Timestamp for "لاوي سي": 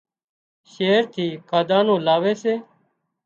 2.07-2.53